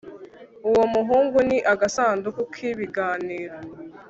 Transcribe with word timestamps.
uwo 0.69 0.83
muhungu 0.93 1.37
ni 1.47 1.57
agasanduku 1.73 2.41
k'ibiganiro 2.53 3.57